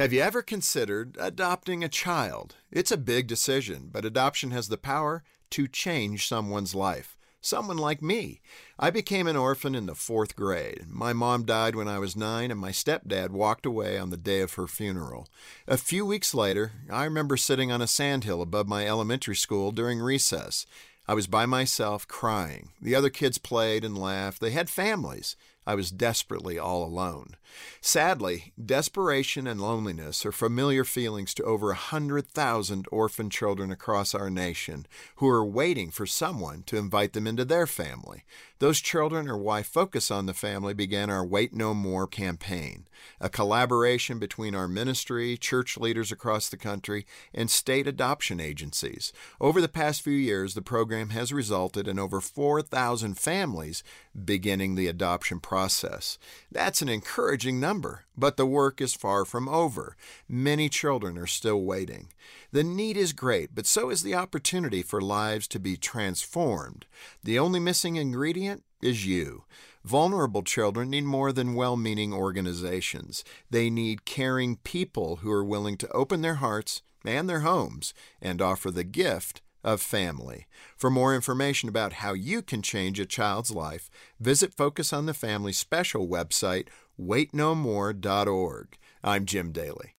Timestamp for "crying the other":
22.08-23.10